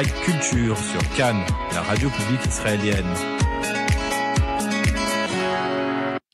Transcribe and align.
Culture 0.00 0.78
sur 0.78 1.16
Cannes, 1.16 1.44
la 1.74 1.82
radio 1.82 2.08
publique 2.08 2.46
israélienne. 2.46 3.04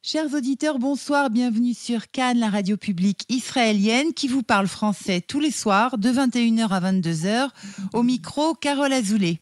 Chers 0.01 0.33
auditeurs, 0.33 0.79
bonsoir, 0.79 1.29
bienvenue 1.29 1.75
sur 1.75 2.09
Cannes, 2.13 2.39
la 2.39 2.51
radio 2.51 2.77
publique 2.77 3.25
israélienne 3.29 4.15
qui 4.15 4.29
vous 4.29 4.45
parle 4.45 4.69
français 4.69 5.21
tous 5.27 5.41
les 5.41 5.51
soirs 5.51 5.99
de 5.99 6.09
21h 6.09 6.69
à 6.69 6.93
22h. 6.93 7.49
Au 7.95 8.05
micro, 8.05 8.55
Carole 8.55 8.93
Azoulay. 8.93 9.41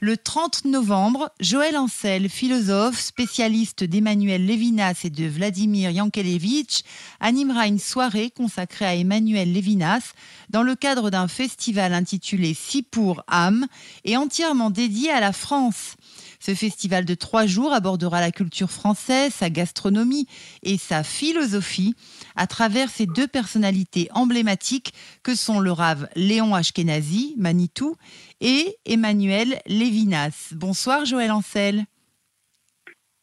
Le 0.00 0.18
30 0.18 0.66
novembre, 0.66 1.30
Joël 1.40 1.74
Ancel, 1.78 2.28
philosophe, 2.28 3.00
spécialiste 3.00 3.82
d'Emmanuel 3.82 4.46
Levinas 4.46 5.00
et 5.04 5.10
de 5.10 5.24
Vladimir 5.26 5.90
Yankelevitch, 5.90 6.82
animera 7.18 7.66
une 7.66 7.78
soirée 7.78 8.30
consacrée 8.30 8.84
à 8.84 8.94
Emmanuel 8.94 9.54
Levinas 9.54 10.12
dans 10.50 10.62
le 10.62 10.74
cadre 10.74 11.08
d'un 11.08 11.28
festival 11.28 11.94
intitulé 11.94 12.52
Si 12.52 12.82
pour 12.82 13.22
âme 13.26 13.66
et 14.04 14.18
entièrement 14.18 14.68
dédié 14.68 15.10
à 15.10 15.20
la 15.20 15.32
France. 15.32 15.96
Ce 16.40 16.54
festival 16.54 17.04
de 17.04 17.14
trois 17.14 17.46
jours 17.46 17.72
abordera 17.72 18.20
la 18.20 18.30
culture 18.30 18.70
française, 18.70 19.32
sa 19.34 19.50
gastronomie 19.50 20.28
et 20.62 20.76
sa 20.76 21.02
philosophie 21.02 21.94
à 22.36 22.46
travers 22.46 22.90
ces 22.90 23.06
deux 23.06 23.26
personnalités 23.26 24.08
emblématiques 24.12 24.92
que 25.22 25.34
sont 25.34 25.58
le 25.58 25.72
rave 25.72 26.08
Léon 26.14 26.54
Ashkenazi, 26.54 27.34
Manitou, 27.38 27.96
et 28.40 28.76
Emmanuel 28.84 29.60
Lévinas. 29.66 30.52
Bonsoir 30.54 31.04
Joël 31.04 31.30
Ancel. 31.30 31.84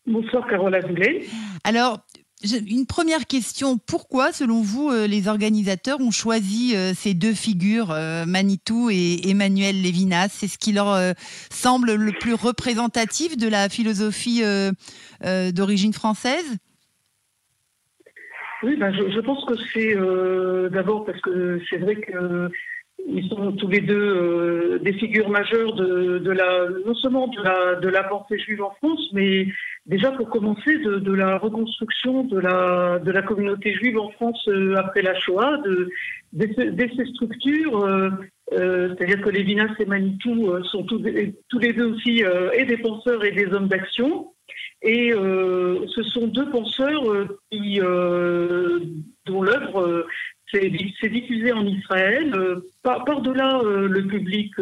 Bonsoir 0.05 0.47
Carola 0.47 0.79
Azoulay. 0.79 1.25
Alors, 1.63 1.99
une 2.43 2.85
première 2.85 3.25
question, 3.25 3.77
pourquoi, 3.77 4.33
selon 4.33 4.61
vous, 4.61 4.89
euh, 4.89 5.07
les 5.07 5.27
organisateurs 5.27 6.01
ont 6.01 6.11
choisi 6.11 6.75
euh, 6.75 6.91
ces 6.93 7.13
deux 7.13 7.33
figures, 7.33 7.91
euh, 7.91 8.25
Manitou 8.25 8.89
et 8.91 9.29
Emmanuel 9.29 9.81
Lévinas? 9.81 10.27
C'est 10.29 10.47
ce 10.47 10.57
qui 10.57 10.73
leur 10.73 10.97
semble 11.49 11.93
le 11.93 12.11
plus 12.11 12.33
représentatif 12.33 13.37
de 13.37 13.47
la 13.47 13.69
philosophie 13.69 14.41
d'origine 15.53 15.93
française? 15.93 16.57
Oui, 18.63 18.77
ben, 18.77 18.93
je, 18.93 19.19
pense 19.19 19.43
que 19.45 19.55
c'est 19.73 19.95
d'abord 20.71 21.05
parce 21.05 21.19
que 21.21 21.59
c'est 21.69 21.77
vrai 21.77 21.95
qu'ils 23.05 23.27
sont 23.29 23.51
tous 23.53 23.67
les 23.67 23.81
deux 23.81 24.79
des 24.79 24.93
figures 24.93 25.29
majeures 25.29 25.73
de, 25.73 26.31
la, 26.31 26.67
non 26.85 26.95
seulement 26.95 27.27
de 27.27 27.41
la, 27.41 27.75
de 27.75 27.87
la 27.87 28.03
pensée 28.03 28.39
juive 28.39 28.63
en 28.63 28.71
France, 28.81 29.09
mais 29.13 29.47
Déjà 29.85 30.11
pour 30.11 30.29
commencer, 30.29 30.77
de, 30.77 31.13
la 31.13 31.37
reconstruction 31.37 32.23
de 32.23 32.39
la, 32.39 32.99
de 32.99 33.11
la 33.11 33.21
communauté 33.21 33.73
juive 33.73 33.99
en 33.99 34.11
France 34.11 34.41
euh, 34.47 34.75
après 34.77 35.01
la 35.01 35.13
Shoah, 35.19 35.57
de, 35.57 35.89
de, 36.31 36.89
ces 36.95 37.05
structures, 37.13 37.83
euh, 37.83 38.09
euh, 38.53 38.95
c'est-à-dire 38.95 39.21
que 39.21 39.29
Lévinas 39.29 39.73
et 39.79 39.85
Manitou 39.85 40.57
sont 40.71 40.83
tous, 40.83 40.99
les 40.99 41.73
deux 41.73 41.93
aussi 41.93 42.23
des 42.23 42.77
penseurs 42.77 43.25
et 43.25 43.31
des 43.31 43.47
hommes 43.47 43.67
d'action. 43.67 44.29
Et 44.81 45.11
ce 45.11 46.03
sont 46.13 46.27
deux 46.27 46.49
penseurs 46.49 47.03
dont 49.25 49.41
l'œuvre 49.41 50.05
s'est 50.53 51.09
diffusée 51.09 51.51
en 51.51 51.65
Israël, 51.65 52.33
par-delà 52.83 53.61
le 53.63 54.05
public 54.07 54.53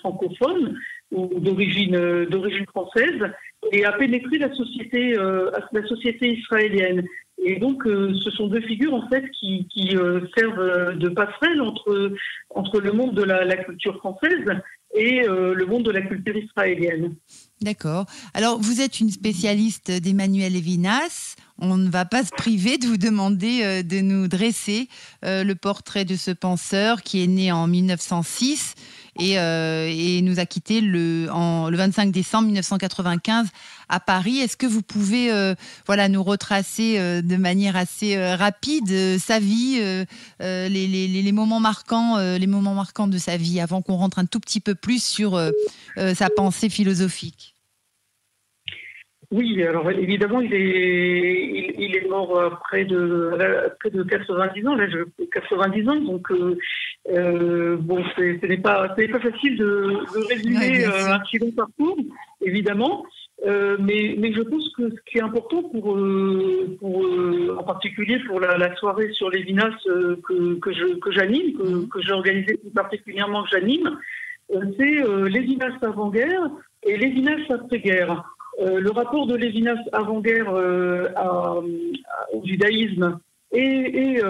francophone 0.00 0.76
ou 1.12 1.40
d'origine 1.40 2.66
française 2.68 3.32
et 3.72 3.84
a 3.84 3.92
pénétré 3.92 4.38
la 4.38 4.52
société, 4.54 5.16
euh, 5.18 5.50
israélienne. 6.22 7.04
Et 7.42 7.56
donc, 7.56 7.86
euh, 7.86 8.14
ce 8.22 8.30
sont 8.30 8.48
deux 8.48 8.60
figures 8.60 8.94
en 8.94 9.08
fait 9.08 9.28
qui, 9.30 9.66
euh, 9.96 10.20
servent 10.36 10.96
de 10.96 11.08
passerelle 11.08 11.60
entre 11.62 12.80
le 12.80 12.92
monde 12.92 13.14
de 13.14 13.22
la 13.22 13.56
culture 13.56 13.96
française 13.98 14.44
et 14.94 15.22
le 15.22 15.64
monde 15.66 15.84
de 15.84 15.90
la 15.90 16.02
culture 16.02 16.36
israélienne. 16.36 17.14
D'accord. 17.62 18.06
Alors, 18.34 18.58
vous 18.60 18.80
êtes 18.80 19.00
une 19.00 19.10
spécialiste 19.10 19.90
d'Emmanuel 19.90 20.54
Levinas. 20.54 21.36
On 21.58 21.76
ne 21.76 21.90
va 21.90 22.04
pas 22.04 22.24
se 22.24 22.30
priver 22.30 22.78
de 22.78 22.86
vous 22.86 22.96
demander 22.96 23.82
de 23.82 24.00
nous 24.00 24.28
dresser 24.28 24.88
le 25.22 25.52
portrait 25.54 26.04
de 26.04 26.16
ce 26.16 26.30
penseur 26.30 27.02
qui 27.02 27.22
est 27.22 27.26
né 27.26 27.52
en 27.52 27.66
1906 27.66 28.74
euh, 29.22 29.86
et, 29.88 30.22
nous 30.22 30.40
a 30.40 30.46
quittés 30.46 30.80
le, 30.80 31.26
le 31.26 31.76
25 31.76 32.10
décembre 32.10 32.46
1995 32.46 33.48
à 33.88 34.00
Paris. 34.00 34.38
Est-ce 34.38 34.56
que 34.56 34.66
vous 34.66 34.82
pouvez 34.82 35.32
euh, 35.32 35.54
voilà, 35.86 36.08
nous 36.08 36.22
retracer 36.22 36.98
euh, 36.98 37.22
de 37.22 37.36
manière 37.36 37.76
assez 37.76 38.16
rapide 38.34 39.18
sa 39.18 39.38
vie, 39.38 39.80
les, 40.40 41.32
moments 41.32 41.60
marquants, 41.60 42.16
les 42.18 42.46
moments 42.46 42.74
marquants 42.74 43.08
de 43.08 43.18
sa 43.18 43.36
vie, 43.36 43.60
avant 43.60 43.82
qu'on 43.82 43.94
rentre 43.94 44.18
un 44.18 44.26
tout 44.26 44.40
petit 44.40 44.60
peu 44.60 44.74
plus 44.74 45.02
sur 45.04 45.38
sa 45.96 46.28
pensée 46.30 46.68
philosophique? 46.68 47.54
Oui, 49.30 49.62
alors 49.62 49.88
évidemment, 49.90 50.40
il 50.40 50.52
est, 50.52 52.08
mort 52.08 52.58
près 52.64 52.84
de, 52.84 53.70
près 53.78 53.90
de 53.90 54.02
90 54.02 54.66
ans, 54.66 54.74
l'âge 54.74 54.96
90 55.32 55.88
ans, 55.88 55.96
donc 55.96 56.28
euh, 57.10 57.76
bon, 57.80 58.02
ce 58.16 58.46
n'est 58.46 58.58
pas, 58.58 58.88
pas 58.88 59.20
facile 59.20 59.56
de, 59.56 59.96
résumer 60.28 60.84
euh, 60.84 61.14
un 61.14 61.24
si 61.24 61.38
long 61.38 61.50
parcours, 61.50 61.98
évidemment. 62.44 63.04
Euh, 63.46 63.78
mais, 63.80 64.16
mais, 64.18 64.32
je 64.34 64.42
pense 64.42 64.68
que 64.76 64.90
ce 64.90 64.96
qui 65.06 65.18
est 65.18 65.22
important 65.22 65.62
pour, 65.62 65.98
pour 66.78 67.06
en 67.58 67.62
particulier 67.62 68.18
pour 68.26 68.38
la, 68.38 68.76
soirée 68.76 69.10
sur 69.12 69.30
les 69.30 69.42
Vinas 69.42 69.74
que, 69.84 70.60
j'anime, 71.10 71.56
que, 71.56 71.62
mhm. 71.62 71.88
que 71.88 72.02
j'ai 72.02 72.12
organisé 72.12 72.56
plus 72.58 72.70
particulièrement 72.70 73.42
que 73.44 73.50
j'anime, 73.52 73.98
c'est 74.50 75.02
les 75.30 75.40
Vinas 75.40 75.78
avant-guerre 75.80 76.50
et 76.82 76.96
les 76.96 77.08
Vinas 77.08 77.40
après-guerre. 77.48 78.24
le 78.60 78.90
rapport 78.90 79.26
de 79.26 79.36
Lévinas 79.36 79.80
avant-guerre 79.92 80.52
au 82.32 82.44
judaïsme 82.44 83.18
et, 83.52 83.58
et, 83.58 84.22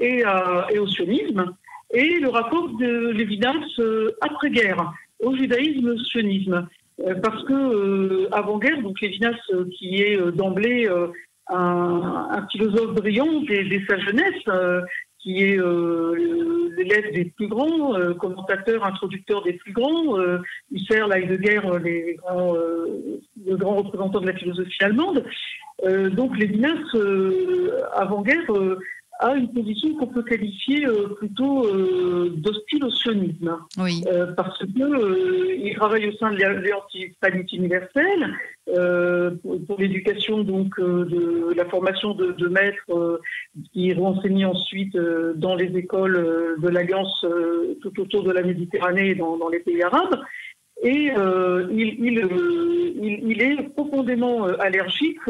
et, 0.00 0.24
et, 0.72 0.78
au 0.78 0.86
sionisme, 0.88 1.54
et 1.92 2.18
le 2.18 2.28
rapport 2.28 2.68
de 2.70 3.10
l'évidence 3.10 3.78
euh, 3.78 4.16
après-guerre 4.20 4.92
au 5.20 5.36
judaïsme-sionisme. 5.36 6.66
Euh, 7.00 7.14
parce 7.22 7.42
que 7.44 7.52
euh, 7.52 8.28
avant-guerre, 8.32 8.82
donc 8.82 9.00
Lévinas, 9.00 9.36
qui 9.78 10.02
est 10.02 10.18
d'emblée 10.32 10.88
un, 11.48 12.46
philosophe 12.50 12.94
brillant 12.94 13.42
dès, 13.46 13.82
sa 13.88 13.98
jeunesse, 13.98 14.42
qui 15.18 15.42
est 15.42 15.56
l'élève 15.56 17.12
des 17.12 17.26
plus 17.36 17.48
grands, 17.48 17.94
commentateur, 18.14 18.84
introducteur 18.84 19.42
des 19.42 19.54
plus 19.54 19.72
grands, 19.72 20.16
Husserl, 20.70 21.12
Heidegger, 21.12 21.60
les 21.82 22.14
grands, 22.14 22.54
le 22.54 23.56
grand 23.56 23.76
représentant 23.76 24.20
de 24.20 24.26
la 24.26 24.34
philosophie 24.34 24.82
allemande. 24.82 25.24
donc 26.12 26.36
Lévinas, 26.38 26.78
avant-guerre, 27.94 28.50
a 29.18 29.34
une 29.36 29.52
position 29.52 29.94
qu'on 29.94 30.06
peut 30.06 30.22
qualifier 30.22 30.86
euh, 30.86 31.08
plutôt 31.16 31.66
euh, 31.66 32.32
d'hostile 32.36 32.84
au 32.84 32.90
sionisme. 32.90 33.56
Oui. 33.78 34.02
Euh, 34.06 34.32
parce 34.32 34.58
qu'il 34.58 34.72
il 35.64 35.74
travaille 35.76 36.08
au 36.08 36.12
sein 36.12 36.32
de 36.32 36.68
l'antihispanité 36.68 37.56
universelle 37.56 38.34
pour, 38.66 39.78
l'éducation 39.78 40.42
donc 40.44 40.78
de 40.78 41.52
la 41.56 41.64
formation 41.66 42.14
de, 42.14 42.48
maîtres 42.48 43.20
qui 43.72 43.86
iront 43.86 44.08
enseigner 44.08 44.44
ensuite 44.44 44.96
dans 45.36 45.54
les 45.54 45.76
écoles 45.76 46.56
de 46.58 46.68
l'Alliance 46.68 47.26
tout 47.82 48.00
autour 48.00 48.22
de 48.22 48.32
la 48.32 48.42
Méditerranée 48.42 49.10
et 49.10 49.14
dans, 49.14 49.48
les 49.48 49.60
pays 49.60 49.82
arabes. 49.82 50.16
Et 50.82 51.10
il, 51.70 52.20
il, 53.02 53.42
est 53.42 53.62
profondément 53.70 54.44
allergique 54.44 55.20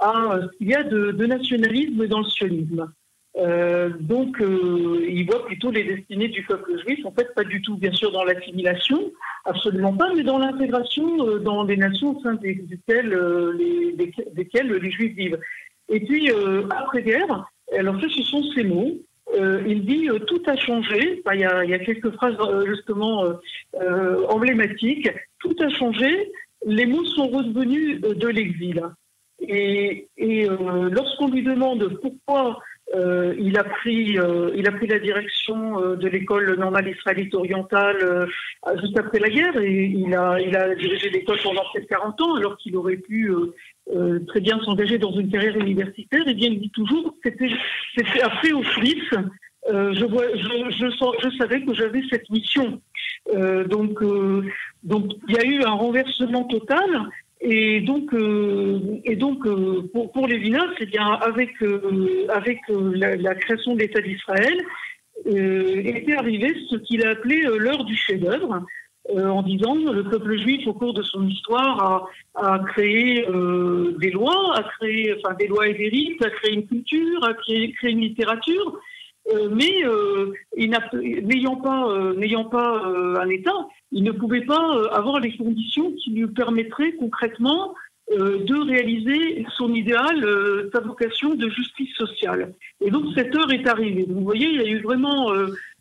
à 0.00 0.40
ce 0.40 0.56
qu'il 0.56 0.68
y 0.68 0.74
a 0.74 0.82
de, 0.82 1.12
de 1.12 1.26
nationalisme 1.26 2.06
dans 2.06 2.20
le 2.20 2.28
sionisme. 2.28 2.90
Euh, 3.38 3.90
donc, 3.98 4.40
euh, 4.40 5.06
il 5.08 5.24
voit 5.26 5.46
plutôt 5.46 5.70
les 5.70 5.84
destinées 5.84 6.28
du 6.28 6.42
peuple 6.42 6.78
juif, 6.80 7.04
en 7.06 7.12
fait, 7.12 7.34
pas 7.34 7.44
du 7.44 7.62
tout, 7.62 7.76
bien 7.76 7.92
sûr, 7.92 8.12
dans 8.12 8.24
l'assimilation, 8.24 9.10
absolument 9.44 9.94
pas, 9.94 10.12
mais 10.14 10.22
dans 10.22 10.38
l'intégration 10.38 11.26
euh, 11.26 11.38
dans 11.38 11.64
les 11.64 11.76
nations 11.76 12.16
au 12.16 12.22
sein 12.22 12.34
desquelles, 12.34 13.16
les, 13.58 14.90
juifs 14.90 15.16
vivent. 15.16 15.38
Et 15.88 16.00
puis, 16.00 16.30
après-guerre, 16.70 17.46
alors 17.76 18.00
ça, 18.00 18.08
ce 18.08 18.22
sont 18.22 18.42
ces 18.54 18.64
mots. 18.64 18.98
il 19.66 19.84
dit 19.84 20.08
tout 20.26 20.42
a 20.46 20.56
changé. 20.56 21.22
il, 21.32 21.40
y 21.40 21.44
a, 21.44 21.78
quelques 21.78 22.10
phrases 22.12 22.36
justement 22.66 23.24
emblématiques. 24.28 25.10
Tout 25.40 25.56
a 25.60 25.68
changé. 25.70 26.32
Les 26.64 26.86
mots 26.86 27.04
sont 27.04 27.28
revenus 27.28 28.00
de 28.00 28.28
l'exil. 28.28 28.82
Et 29.40 30.08
lorsqu'on 30.48 31.28
lui 31.28 31.42
demande 31.42 31.98
pourquoi 32.00 32.58
euh, 32.94 33.34
il, 33.38 33.56
a 33.56 33.64
pris, 33.64 34.18
euh, 34.18 34.50
il 34.54 34.68
a 34.68 34.72
pris 34.72 34.86
la 34.86 34.98
direction 34.98 35.82
euh, 35.82 35.96
de 35.96 36.08
l'école 36.08 36.58
normale 36.58 36.88
israélite 36.88 37.34
orientale 37.34 38.28
juste 38.80 38.98
après 38.98 39.18
la 39.18 39.28
guerre 39.28 39.56
et 39.58 39.84
il 39.84 40.14
a, 40.14 40.38
il 40.40 40.54
a 40.56 40.74
dirigé 40.74 41.08
l'école 41.08 41.38
pendant 41.42 41.64
près 41.64 41.80
de 41.80 41.86
40 41.86 42.20
ans 42.20 42.34
alors 42.34 42.56
qu'il 42.58 42.76
aurait 42.76 42.96
pu 42.96 43.32
très 44.28 44.40
bien 44.40 44.60
s'engager 44.60 44.98
dans 44.98 45.12
une 45.12 45.30
carrière 45.30 45.56
universitaire. 45.56 46.26
Et 46.26 46.34
bien, 46.34 46.48
il 46.50 46.60
dit 46.60 46.70
toujours 46.70 47.14
c'était, 47.24 47.50
après 48.22 48.52
Auschwitz. 48.52 49.10
je, 49.68 50.04
vois, 50.04 50.26
je, 50.34 50.90
je, 51.22 51.36
savais 51.38 51.64
que 51.64 51.74
j'avais 51.74 52.02
cette 52.10 52.28
mission. 52.30 52.80
donc, 53.34 54.02
donc 54.82 55.12
il 55.28 55.34
y 55.34 55.38
a 55.38 55.44
eu 55.44 55.62
un 55.64 55.72
renversement 55.72 56.44
total. 56.44 57.08
Et 57.44 57.80
donc, 57.80 58.14
et 59.04 59.16
donc 59.16 59.42
pour, 59.92 60.12
pour 60.12 60.28
Lévinas, 60.28 60.66
c'est 60.78 60.86
bien 60.86 61.06
avec, 61.06 61.50
avec 62.28 62.58
la, 62.68 63.34
création 63.34 63.74
de 63.74 63.80
l'État 63.80 64.00
d'Israël, 64.00 64.58
était 65.26 66.14
arrivé 66.14 66.54
ce 66.70 66.76
qu'il 66.76 67.04
a 67.04 67.10
appelé 67.10 67.42
l'heure 67.58 67.84
du 67.84 67.96
chef-d'œuvre, 67.96 68.64
euh, 69.10 69.26
en 69.28 69.42
disant 69.42 69.74
le 69.74 70.04
peuple 70.04 70.38
juif 70.38 70.64
au 70.68 70.74
cours 70.74 70.94
de 70.94 71.02
son 71.02 71.26
histoire 71.26 72.08
a, 72.36 72.52
a 72.52 72.58
créé 72.60 73.28
euh, 73.28 73.96
des 73.98 74.12
lois, 74.12 74.56
a 74.56 74.62
créé 74.62 75.12
enfin 75.18 75.34
des 75.34 75.48
lois 75.48 75.66
et 75.66 75.74
des 75.74 75.88
rites, 75.88 76.24
a 76.24 76.30
créé 76.30 76.52
une 76.54 76.68
culture, 76.68 77.24
a 77.24 77.34
créé, 77.34 77.72
créé 77.72 77.90
une 77.90 78.00
littérature, 78.02 78.68
euh, 78.68 78.78
mais 79.50 79.84
n'ayant 80.56 81.56
pas 81.56 82.12
n'ayant 82.16 82.44
pas 82.44 82.82
un 82.84 83.28
État, 83.28 83.68
il 83.90 84.02
ne 84.04 84.12
pouvait 84.12 84.44
pas 84.44 84.88
avoir 84.92 85.20
les 85.20 85.36
conditions 85.36 85.92
qui 85.92 86.10
lui 86.10 86.26
permettraient 86.26 86.92
concrètement 86.92 87.74
de 88.10 88.66
réaliser 88.66 89.46
son 89.56 89.72
idéal, 89.74 90.26
sa 90.72 90.80
vocation 90.80 91.34
de 91.34 91.48
justice 91.48 91.94
sociale. 91.94 92.52
Et 92.80 92.90
donc 92.90 93.06
cette 93.14 93.34
heure 93.34 93.50
est 93.52 93.66
arrivée. 93.66 94.06
vous 94.08 94.24
voyez, 94.24 94.48
il 94.48 94.60
y 94.60 94.64
a 94.64 94.68
eu 94.68 94.82
vraiment 94.82 95.32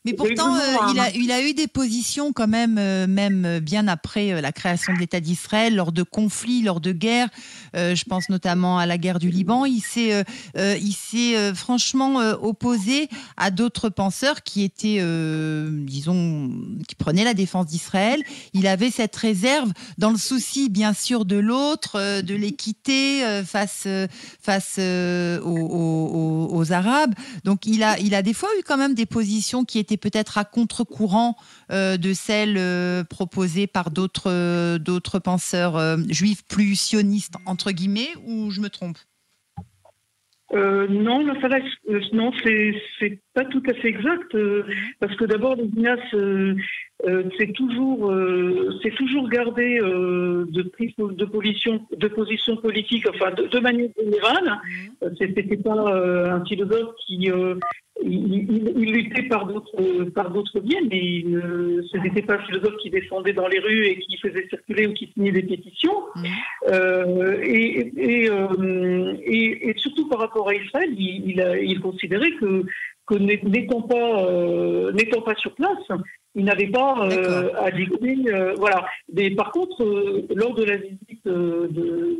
mais 0.03 0.13
pourtant, 0.13 0.55
euh, 0.55 0.59
il, 0.91 0.99
a, 0.99 1.11
il, 1.11 1.31
a, 1.31 1.43
eu 1.43 1.53
des 1.53 1.67
positions 1.67 2.33
quand 2.33 2.47
même, 2.47 2.77
euh, 2.79 3.05
même 3.05 3.45
euh, 3.45 3.59
bien 3.59 3.87
après 3.87 4.41
la 4.41 4.51
création 4.51 4.93
de 4.93 4.97
l'État 4.97 5.19
d'Israël, 5.19 5.75
lors 5.75 5.91
de 5.91 6.01
conflits, 6.01 6.63
lors 6.63 6.81
de 6.81 6.91
guerres. 6.91 7.29
je 7.75 8.03
pense 8.05 8.29
notamment 8.29 8.79
à 8.79 8.87
la 8.87 8.97
guerre 8.97 9.19
du 9.19 9.29
Liban. 9.29 9.65
Il 9.65 9.81
s'est, 9.81 10.25
il 10.55 10.93
s'est 10.93 11.53
franchement 11.53 12.17
opposé 12.41 13.09
à 13.37 13.51
d'autres 13.51 13.89
penseurs 13.89 14.43
qui 14.43 14.63
étaient, 14.63 15.01
disons, 15.69 16.51
qui 16.87 16.95
prenaient 16.95 17.23
la 17.23 17.33
défense 17.33 17.67
d'Israël. 17.67 18.23
Il 18.53 18.67
avait 18.67 18.91
cette 18.91 19.15
réserve 19.15 19.71
dans 19.97 20.11
le 20.11 20.17
souci, 20.17 20.69
bien 20.69 20.93
sûr, 20.93 21.25
de 21.25 21.37
l'autre, 21.37 22.21
de 22.21 22.35
l'équité 22.35 23.23
face, 23.45 23.87
face 24.41 24.79
aux, 24.79 25.41
aux, 25.43 26.49
aux, 26.51 26.71
Arabes. 26.71 27.13
Donc, 27.43 27.65
il 27.65 27.83
a, 27.83 27.99
il 27.99 28.15
a 28.15 28.21
des 28.21 28.33
fois 28.33 28.49
eu 28.59 28.63
quand 28.63 28.77
même 28.77 28.93
des 28.93 29.05
positions 29.05 29.63
qui 29.63 29.79
étaient 29.79 29.90
peut-être 29.97 30.37
à 30.37 30.45
contre-courant 30.45 31.35
euh, 31.71 31.97
de 31.97 32.13
celles 32.13 32.57
euh, 32.57 33.03
proposées 33.03 33.67
par 33.67 33.91
d'autres 33.91 34.29
euh, 34.29 35.19
penseurs 35.23 35.97
juifs 36.09 36.43
plus 36.47 36.75
sionistes 36.75 37.35
entre 37.45 37.71
guillemets 37.71 38.09
ou 38.25 38.51
je 38.51 38.61
me 38.61 38.69
trompe? 38.69 38.97
Non, 40.53 41.23
non, 41.23 42.33
c'est 42.43 43.21
pas 43.33 43.45
tout 43.45 43.63
à 43.69 43.73
fait 43.73 43.87
exact 43.87 44.35
parce 44.99 45.15
que 45.15 45.25
d'abord 45.25 45.55
Lévinas 45.55 45.97
c'est 47.37 47.53
toujours 47.53 48.13
c'est 48.83 48.93
toujours 48.95 49.29
gardé 49.29 49.79
de 49.79 50.61
prise 50.63 50.93
de 50.97 51.25
position 51.25 51.85
de 51.95 52.07
position 52.07 52.57
politique, 52.57 53.07
enfin 53.09 53.31
de, 53.31 53.59
manière 53.59 53.89
générale. 53.97 54.59
C'était 55.17 55.57
pas 55.57 55.73
un 55.73 56.45
philosophe 56.45 56.93
qui 57.05 57.31
il, 58.03 58.91
luttait 58.91 59.23
par 59.23 59.45
d'autres 59.45 60.05
par 60.11 60.31
d'autres 60.31 60.59
biais, 60.59 60.81
mais 60.89 61.23
ce 61.91 61.97
n'était 61.97 62.21
pas 62.21 62.35
un 62.35 62.45
philosophe 62.45 62.77
qui 62.77 62.89
descendait 62.89 63.33
dans 63.33 63.47
les 63.47 63.59
rues 63.59 63.85
et 63.85 63.99
qui 63.99 64.17
faisait 64.17 64.47
circuler 64.49 64.87
ou 64.87 64.93
qui 64.93 65.11
signait 65.13 65.31
des 65.31 65.43
pétitions. 65.43 66.01
Mmh. 66.15 66.25
Euh, 66.69 67.41
euh, 68.31 69.17
et, 69.23 69.69
et, 69.69 69.73
surtout 69.77 70.07
par 70.07 70.19
rapport 70.19 70.49
à 70.49 70.55
Israël, 70.55 70.89
il, 70.97 71.43
il 71.63 71.79
considérait 71.79 72.31
que, 72.39 72.65
que 73.11 73.47
n'étant 73.47 73.81
pas 73.81 74.23
euh, 74.25 74.91
n'étant 74.93 75.21
pas 75.21 75.35
sur 75.35 75.53
place, 75.55 75.87
il 76.35 76.45
n'avait 76.45 76.67
pas 76.67 77.07
à 77.59 77.71
dicter. 77.71 78.15
voilà. 78.57 78.85
Mais 79.13 79.31
par 79.31 79.51
contre, 79.51 79.83
lors 80.33 80.53
de 80.53 80.63
la 80.63 80.77
visite 80.77 81.25
de, 81.25 81.69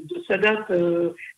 de 0.04 0.24
Sadat 0.28 0.68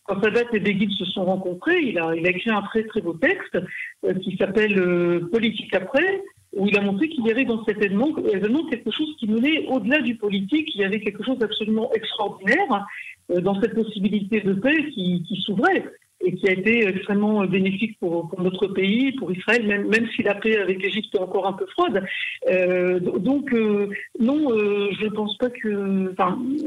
quand 0.05 0.21
Sadat 0.21 0.51
et 0.53 0.59
Begin 0.59 0.89
se 0.91 1.05
sont 1.05 1.25
rencontrés, 1.25 1.81
il 1.81 1.97
a, 1.97 2.13
il 2.15 2.25
a 2.27 2.31
écrit 2.31 2.49
un 2.49 2.61
très 2.63 2.83
très 2.83 3.01
beau 3.01 3.13
texte 3.13 3.57
euh, 4.03 4.13
qui 4.15 4.35
s'appelle 4.37 4.77
euh, 4.77 5.29
Politique 5.31 5.73
après, 5.73 6.21
où 6.55 6.67
il 6.67 6.77
a 6.77 6.81
montré 6.81 7.07
qu'il 7.07 7.25
y 7.25 7.31
avait 7.31 7.45
dans 7.45 7.63
cet 7.63 7.77
événement, 7.77 8.13
quelque 8.13 8.91
chose 8.91 9.15
qui 9.17 9.27
menait 9.27 9.65
au-delà 9.67 10.01
du 10.01 10.15
politique, 10.15 10.69
il 10.75 10.81
y 10.81 10.83
avait 10.83 10.99
quelque 10.99 11.23
chose 11.23 11.37
d'absolument 11.37 11.91
extraordinaire 11.93 12.85
euh, 13.31 13.39
dans 13.39 13.59
cette 13.61 13.75
possibilité 13.75 14.41
de 14.41 14.53
paix 14.53 14.89
qui, 14.93 15.23
qui 15.27 15.41
s'ouvrait 15.41 15.85
et 16.23 16.35
qui 16.35 16.47
a 16.47 16.51
été 16.51 16.87
extrêmement 16.87 17.45
bénéfique 17.45 17.99
pour, 17.99 18.29
pour 18.29 18.41
notre 18.41 18.67
pays, 18.67 19.11
pour 19.13 19.31
Israël, 19.31 19.67
même, 19.67 19.87
même 19.87 20.07
si 20.15 20.23
la 20.23 20.35
paix 20.35 20.57
avec 20.57 20.81
l'Égypte 20.81 21.13
est 21.13 21.19
encore 21.19 21.47
un 21.47 21.53
peu 21.53 21.65
froide. 21.67 22.05
Euh, 22.49 22.99
donc, 22.99 23.53
euh, 23.53 23.89
non, 24.19 24.51
euh, 24.51 24.89
je 24.99 25.05
ne 25.05 25.09
pense 25.09 25.37
pas 25.37 25.49
que... 25.49 26.13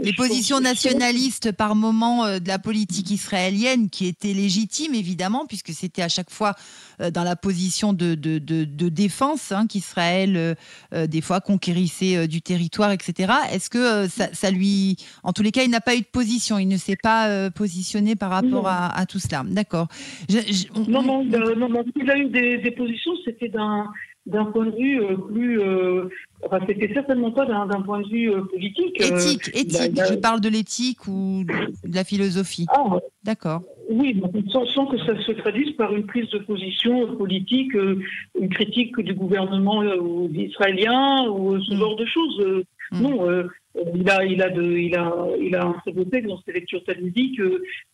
Les 0.02 0.12
positions 0.12 0.60
nationalistes 0.60 1.52
par 1.52 1.74
moment 1.74 2.26
de 2.26 2.48
la 2.48 2.58
politique 2.58 3.10
israélienne, 3.10 3.88
qui 3.88 4.06
étaient 4.06 4.34
légitimes, 4.34 4.94
évidemment, 4.94 5.46
puisque 5.46 5.70
c'était 5.70 6.02
à 6.02 6.08
chaque 6.08 6.30
fois 6.30 6.54
dans 7.12 7.24
la 7.24 7.36
position 7.36 7.92
de, 7.92 8.14
de, 8.14 8.38
de, 8.38 8.64
de 8.64 8.88
défense 8.88 9.52
hein, 9.52 9.66
qu'Israël, 9.66 10.56
des 10.92 11.20
fois, 11.20 11.40
conquérissait 11.40 12.26
du 12.26 12.42
territoire, 12.42 12.92
etc. 12.92 13.32
Est-ce 13.52 13.70
que 13.70 14.08
ça, 14.08 14.28
ça, 14.32 14.50
lui... 14.50 14.96
En 15.22 15.32
tous 15.32 15.42
les 15.42 15.50
cas, 15.50 15.62
il 15.62 15.70
n'a 15.70 15.80
pas 15.80 15.94
eu 15.94 16.00
de 16.00 16.06
position, 16.06 16.58
il 16.58 16.68
ne 16.68 16.76
s'est 16.76 16.96
pas 16.96 17.50
positionné 17.50 18.16
par 18.16 18.30
rapport 18.30 18.68
à, 18.68 18.96
à 18.96 19.06
tout 19.06 19.18
cela? 19.18 19.45
D'accord. 19.46 19.88
Non, 20.88 21.02
non, 21.02 21.26
euh, 21.32 21.54
non, 21.54 21.68
non, 21.68 21.84
il 21.94 22.10
a 22.10 22.18
eu 22.18 22.28
des, 22.28 22.70
positions, 22.70 23.12
c'était 23.24 23.48
d'un 23.48 23.86
d'un 24.26 24.46
point 24.46 24.66
de 24.66 24.76
vue 24.76 25.00
euh, 25.00 25.16
plus. 25.16 25.60
Euh, 25.60 26.08
enfin, 26.44 26.58
c'était 26.66 26.92
certainement 26.92 27.30
pas 27.30 27.46
d'un 27.46 27.80
point 27.82 28.00
de 28.00 28.08
vue 28.08 28.32
politique. 28.50 29.00
Éthique, 29.00 29.48
éthique. 29.54 30.00
Je 30.08 30.14
parle 30.16 30.40
de 30.40 30.48
l'éthique 30.48 31.06
ou 31.06 31.44
de 31.44 31.94
la 31.94 32.02
philosophie. 32.02 32.66
Ah, 32.70 32.98
D'accord. 33.22 33.62
Oui, 33.88 34.20
sans, 34.50 34.66
sans, 34.66 34.86
que 34.86 34.98
ça 34.98 35.16
se 35.22 35.30
traduise 35.30 35.76
par 35.76 35.94
une 35.94 36.06
prise 36.06 36.28
de 36.30 36.38
position 36.38 37.16
politique, 37.16 37.72
une 37.74 38.48
critique 38.48 38.98
du 38.98 39.14
gouvernement 39.14 39.84
israélien 40.34 41.28
ou 41.28 41.60
ce 41.60 41.74
mm. 41.74 41.78
genre 41.78 41.94
de 41.94 42.06
choses. 42.06 42.64
Mm. 42.92 43.02
Non, 43.02 43.48
il 43.94 44.08
a, 44.08 44.24
il 44.24 44.42
a, 44.42 44.50
de, 44.50 44.62
il 44.62 44.94
a, 44.94 45.12
il 45.40 45.54
a 45.54 45.64
un 45.64 45.72
très 45.74 45.92
beau 45.92 46.04
texte 46.04 46.28
dans 46.28 46.40
ses 46.42 46.52
lectures 46.52 46.82
talmudiques 46.84 47.40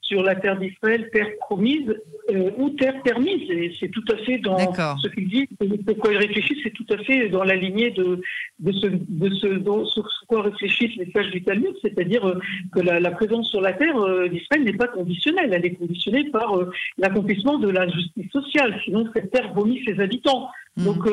sur 0.00 0.23
la 0.23 0.35
terre 0.35 0.59
d'Israël, 0.59 1.09
terre 1.12 1.29
promise 1.41 1.94
euh, 2.31 2.50
ou 2.59 2.71
terre 2.71 3.03
permise. 3.03 3.49
C'est 3.81 3.89
tout 3.89 4.05
à 4.12 4.17
fait 4.19 4.39
dans 4.39 4.58
ce 4.99 5.08
qu'il 5.08 5.29
dit, 5.29 5.49
pourquoi 5.87 6.13
il 6.13 6.19
réfléchit, 6.19 6.61
c'est 6.63 6.72
tout 6.72 6.87
à 6.91 6.99
fait 6.99 7.29
dans 7.31 7.44
la 7.44 7.56
lignée 7.56 7.91
de, 7.91 8.20
de, 8.58 8.72
ce, 8.72 8.87
de 8.87 9.31
ce, 9.31 9.84
sur 9.87 10.08
quoi 10.29 10.43
réfléchissent 10.43 10.96
les 10.96 11.11
sages 11.13 11.31
du 11.31 11.43
Talmud, 11.43 11.75
c'est-à-dire 11.81 12.29
euh, 12.29 12.39
que 12.72 12.81
la, 12.81 13.11
présence 13.11 13.51
sur 13.51 13.61
la 13.61 13.72
terre 13.72 13.96
euh, 13.99 14.29
d'Israël 14.29 14.65
n'est 14.65 14.72
pas 14.75 14.89
conditionnelle, 14.89 15.51
elle 15.53 15.65
est 15.65 15.75
conditionnée 15.75 16.31
par 16.31 16.58
l'accomplissement 16.99 17.58
de 17.58 17.69
la 17.69 17.89
justice 17.89 18.31
sociale, 18.31 18.79
sinon 18.84 19.08
cette 19.15 19.31
terre 19.31 19.53
vomit 19.55 19.82
ses 19.84 19.99
habitants. 20.01 20.49
Mmh. 20.77 20.84
Donc, 20.84 21.08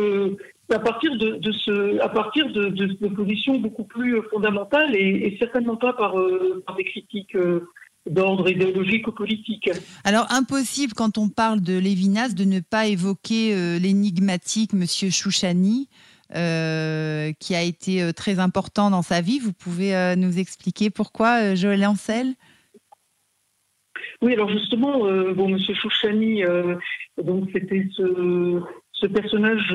à 0.72 0.80
partir 0.80 1.18
de, 1.18 1.38
de, 1.38 1.52
ce, 1.52 2.00
à 2.02 2.10
partir 2.10 2.52
de, 2.52 2.70
de, 2.70 3.08
positions 3.08 3.60
beaucoup 3.60 3.84
plus 3.84 4.22
fondamentales 4.30 4.96
et, 4.96 5.28
et 5.28 5.38
certainement 5.38 5.78
pas 5.78 5.94
par, 5.94 6.16
par 6.66 6.76
des 6.76 6.84
critiques 6.84 7.36
d'ordre 8.10 8.50
idéologique 8.50 9.08
ou 9.08 9.12
politique. 9.12 9.70
Alors 10.04 10.28
impossible 10.32 10.94
quand 10.94 11.18
on 11.18 11.30
parle 11.30 11.62
de 11.62 11.78
Lévinas 11.78 12.30
de 12.30 12.44
ne 12.44 12.60
pas 12.60 12.88
évoquer 12.88 13.54
euh, 13.54 13.80
l'énigmatique 13.80 14.74
Monsieur 14.74 15.10
Chouchani. 15.10 15.90
Euh, 16.36 17.34
qui 17.40 17.56
a 17.56 17.64
été 17.64 18.04
euh, 18.04 18.12
très 18.12 18.38
important 18.38 18.92
dans 18.92 19.02
sa 19.02 19.20
vie. 19.20 19.40
Vous 19.40 19.52
pouvez 19.52 20.14
nous 20.16 20.38
expliquer 20.38 20.92
pourquoi, 20.92 21.56
Joël 21.56 21.84
Ancel? 21.88 22.36
Oui, 24.22 24.34
alors 24.34 24.52
justement, 24.52 25.00
bon, 25.34 25.50
Monsieur 25.50 25.74
Chouchani, 25.74 26.44
donc 27.18 27.50
c'était 27.52 27.84
ce, 27.98 28.62
ce, 29.00 29.08
personnage 29.08 29.74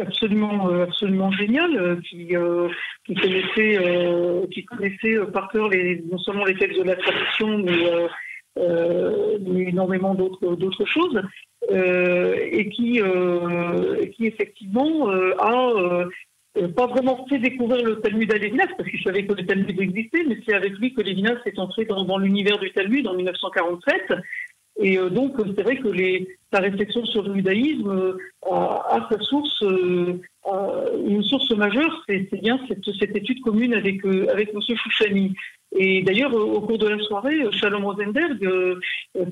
absolument 0.00 0.68
euh, 0.68 0.84
absolument 0.84 1.30
génial 1.32 1.76
euh, 1.76 1.96
qui 2.08 2.36
euh, 2.36 2.68
qui 3.04 3.14
connaissait 3.14 3.78
qui 4.50 4.64
connaissait 4.64 5.16
par 5.32 5.48
cœur 5.50 5.70
non 6.10 6.18
seulement 6.18 6.44
les 6.44 6.56
textes 6.56 6.78
de 6.78 6.84
la 6.84 6.96
tradition 6.96 7.58
mais, 7.58 8.08
énormément 9.68 10.14
d'autres 10.14 10.86
choses 10.86 11.20
et 11.70 12.68
qui 12.70 13.00
qui 14.14 14.26
effectivement 14.26 15.10
a 15.10 16.06
pas 16.74 16.86
vraiment 16.86 17.26
fait 17.28 17.38
découvrir 17.38 17.84
le 17.84 18.00
Talmud 18.00 18.32
à 18.32 18.38
Lévinas, 18.38 18.68
parce 18.78 18.88
qu'il 18.88 19.02
savait 19.02 19.26
que 19.26 19.34
le 19.34 19.44
Talmud 19.44 19.78
existait, 19.78 20.24
mais 20.26 20.38
c'est 20.46 20.54
avec 20.54 20.72
lui 20.78 20.94
que 20.94 21.02
Lévinas 21.02 21.38
est 21.44 21.58
entré 21.58 21.84
dans 21.84 22.18
l'univers 22.18 22.58
du 22.58 22.72
Talmud 22.72 23.06
en 23.06 23.14
1947. 23.14 24.12
Et 24.78 24.98
euh, 24.98 25.08
donc, 25.08 25.34
c'est 25.56 25.62
vrai 25.62 25.76
que 25.76 25.88
les, 25.88 26.36
sa 26.52 26.60
réflexion 26.60 27.04
sur 27.06 27.22
le 27.22 27.34
judaïsme 27.36 27.88
euh, 27.88 28.18
a, 28.50 29.08
sa 29.10 29.18
source, 29.20 29.62
euh, 29.62 30.20
une 31.06 31.22
source 31.22 31.50
majeure, 31.52 32.04
c'est 32.06 32.40
bien 32.40 32.60
cette, 32.68 33.16
étude 33.16 33.40
commune 33.40 33.74
avec, 33.74 34.04
avec 34.04 34.50
M. 34.54 34.60
Chouchani. 34.60 35.34
Et 35.78 36.02
d'ailleurs, 36.02 36.34
au 36.34 36.60
cours 36.60 36.78
de 36.78 36.88
la 36.88 36.98
soirée, 37.00 37.40
Shalom 37.52 37.84
Rosenberg, 37.84 38.38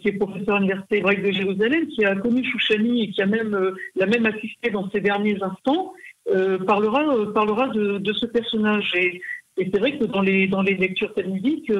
qui 0.01 0.09
est 0.09 0.13
professeur 0.13 0.57
à 0.57 0.59
l'Université 0.59 0.99
hébraïque 0.99 1.23
de 1.23 1.31
Jérusalem, 1.31 1.87
qui 1.87 2.05
a 2.05 2.17
connu 2.17 2.45
Chouchani 2.45 3.05
et 3.05 3.11
qui 3.11 3.23
a 3.23 3.27
même, 3.27 3.57
l'a 3.95 4.07
même 4.07 4.27
assisté 4.27 4.71
dans 4.71 4.91
ses 4.91 5.01
derniers 5.01 5.39
instants, 5.41 5.95
parlera, 6.67 7.33
parlera 7.33 7.69
de, 7.69 7.99
de, 7.99 8.13
ce 8.13 8.27
personnage. 8.27 8.93
Et, 8.97 9.23
et 9.57 9.71
c'est 9.73 9.79
vrai 9.79 9.97
que 9.97 10.05
dans 10.05 10.21
les, 10.21 10.49
dans 10.49 10.63
les 10.63 10.75
lectures 10.75 11.15
talmudiques, 11.15 11.71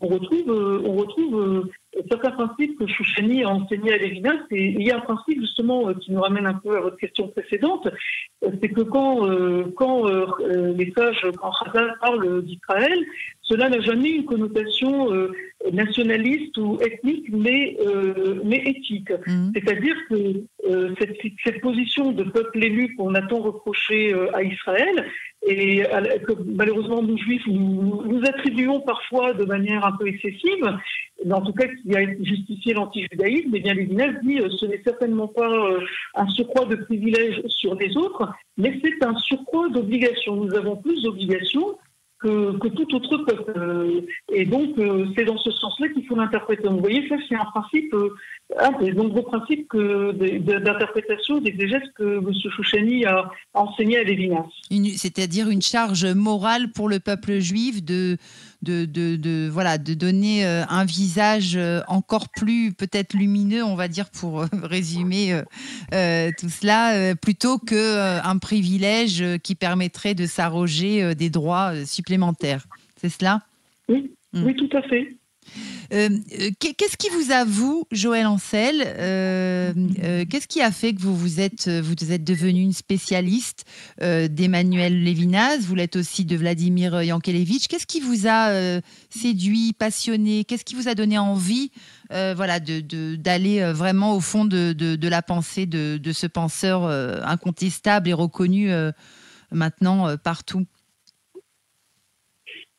on 0.00 0.08
retrouve, 0.08 0.50
on 0.84 0.94
retrouve 0.94 1.68
certains 2.08 2.30
principes 2.30 2.78
que 2.78 2.86
Chouchani 2.86 3.42
a 3.44 3.48
enseignés 3.48 3.92
à 3.92 3.98
Lévinas, 3.98 4.40
et 4.50 4.68
il 4.68 4.82
y 4.82 4.90
a 4.90 4.96
un 4.96 5.00
principe 5.00 5.40
justement 5.40 5.88
euh, 5.88 5.94
qui 5.94 6.12
nous 6.12 6.20
ramène 6.20 6.46
un 6.46 6.54
peu 6.54 6.76
à 6.76 6.80
votre 6.80 6.96
question 6.96 7.28
précédente, 7.28 7.88
euh, 8.44 8.50
c'est 8.60 8.68
que 8.68 8.82
quand, 8.82 9.28
euh, 9.28 9.64
quand 9.76 10.06
les 10.08 10.92
sages, 10.96 11.26
quand 11.40 11.52
Hazal 11.66 11.94
parle 12.00 12.42
d'Israël, 12.42 12.98
cela 13.42 13.68
n'a 13.68 13.80
jamais 13.80 14.10
une 14.10 14.24
connotation 14.24 15.08
nationaliste 15.72 16.56
ou 16.58 16.78
ethnique, 16.80 17.26
mais, 17.32 17.76
mais 18.44 18.58
éthique. 18.58 19.10
Mmh. 19.26 19.50
C'est-à-dire 19.54 19.96
que 20.08 20.44
cette, 21.00 21.16
cette, 21.44 21.60
position 21.60 22.12
de 22.12 22.22
peuple 22.22 22.62
élu 22.62 22.94
qu'on 22.94 23.14
a 23.14 23.22
tant 23.22 23.40
reproché 23.40 24.14
à 24.34 24.42
Israël, 24.42 25.04
et 25.46 25.82
que 26.26 26.32
malheureusement 26.44 27.02
nous 27.02 27.16
juifs 27.16 27.46
nous, 27.46 28.20
attribuons 28.26 28.80
parfois 28.80 29.32
de 29.32 29.44
manière 29.44 29.86
un 29.86 29.92
peu 29.92 30.06
excessive, 30.06 30.76
mais 31.24 31.32
en 31.32 31.40
tout 31.40 31.52
cas 31.52 31.66
qui 31.66 31.96
a 31.96 32.04
justifié 32.22 32.74
l'anti-judaïsme, 32.74 33.50
eh 33.54 33.60
bien 33.60 33.74
Lévinas 33.74 34.12
dit 34.22 34.40
euh, 34.40 34.50
ce 34.50 34.66
n'est 34.66 34.82
certainement 34.84 35.28
pas 35.28 35.50
euh, 35.50 35.80
un 36.14 36.26
surcroît 36.28 36.66
de 36.66 36.76
privilèges 36.76 37.42
sur 37.46 37.74
les 37.74 37.96
autres, 37.96 38.28
mais 38.58 38.78
c'est 38.82 39.04
un 39.04 39.16
surcroît 39.16 39.68
d'obligations. 39.70 40.36
Nous 40.36 40.54
avons 40.54 40.76
plus 40.76 41.02
d'obligations 41.02 41.76
que, 42.20 42.68
tout 42.68 42.94
autre 42.94 43.18
peuple. 43.24 43.52
Euh, 43.56 44.00
et 44.32 44.44
donc, 44.44 44.76
c'est 45.16 45.24
dans 45.24 45.38
ce 45.38 45.50
sens-là 45.50 45.88
qu'il 45.88 46.06
faut 46.06 46.16
l'interpréter. 46.16 46.68
Vous 46.68 46.78
voyez, 46.78 47.08
ça, 47.08 47.16
c'est 47.28 47.34
un 47.34 47.44
principe, 47.46 47.94
un 48.58 48.72
des 48.82 48.92
nombreux 48.92 49.22
principes 49.22 49.74
d'interprétation, 49.74 51.40
d'exégèse 51.40 51.82
que 51.96 52.18
M. 52.18 52.32
Chouchani 52.54 53.04
a 53.06 53.30
enseigné 53.54 53.98
à 53.98 54.04
Lévinas. 54.04 54.46
C'est-à-dire 54.96 55.48
une 55.48 55.62
charge 55.62 56.06
morale 56.06 56.70
pour 56.72 56.88
le 56.88 57.00
peuple 57.00 57.38
juif 57.38 57.82
de 57.82 58.16
de, 58.62 58.84
de, 58.84 59.48
voilà, 59.48 59.78
de 59.78 59.94
donner 59.94 60.44
euh, 60.44 60.64
un 60.68 60.84
visage 60.84 61.56
euh, 61.56 61.80
encore 61.88 62.28
plus 62.28 62.72
peut-être 62.72 63.14
lumineux, 63.14 63.64
on 63.64 63.74
va 63.74 63.88
dire, 63.88 64.10
pour 64.10 64.42
euh, 64.42 64.46
résumer 64.62 65.40
tout 65.90 66.48
cela, 66.48 67.14
plutôt 67.16 67.58
qu'un 67.58 68.38
privilège 68.38 69.24
qui 69.42 69.54
permettrait 69.54 70.14
de 70.14 70.26
s'arroger 70.26 71.14
des 71.14 71.30
droits 71.30 71.84
supplémentaires. 71.84 72.66
C'est 72.96 73.08
cela? 73.08 73.42
Oui, 73.88 74.12
hmm. 74.32 74.44
oui, 74.44 74.54
tout 74.56 74.76
à 74.76 74.82
fait. 74.82 75.16
Euh, 75.92 76.08
euh, 76.38 76.50
qu'est-ce 76.58 76.96
qui 76.96 77.08
vous 77.10 77.32
a, 77.32 77.44
vous, 77.44 77.84
Joël 77.90 78.26
Ancel, 78.26 78.82
euh, 78.86 79.72
qu'est-ce 80.28 80.46
qui 80.46 80.60
a 80.60 80.70
fait 80.70 80.94
que 80.94 81.00
vous 81.00 81.40
êtes, 81.40 81.68
vous 81.68 82.12
êtes 82.12 82.24
devenu 82.24 82.60
une 82.60 82.72
spécialiste 82.72 83.64
d'Emmanuel 84.00 85.02
Lévinas? 85.02 85.58
Vous 85.60 85.74
l'êtes 85.74 85.96
aussi 85.96 86.24
de 86.24 86.36
Vladimir 86.36 87.02
Yankelevitch. 87.02 87.66
Qu'est-ce 87.68 87.86
qui 87.86 88.00
vous 88.00 88.28
a 88.28 88.80
séduit, 89.10 89.72
passionné? 89.72 90.44
Qu'est-ce 90.44 90.64
qui 90.64 90.74
vous 90.74 90.88
a 90.88 90.94
donné 90.94 91.18
envie 91.18 91.70
voilà, 92.10 92.60
d'aller 92.60 93.72
vraiment 93.72 94.14
au 94.14 94.20
fond 94.20 94.44
de, 94.44 94.72
de 94.72 95.08
la 95.08 95.22
pensée 95.22 95.66
de, 95.66 96.12
ce 96.12 96.26
penseur 96.26 96.84
incontestable 96.84 98.08
et 98.08 98.12
reconnu 98.12 98.70
maintenant 99.50 100.16
partout? 100.16 100.66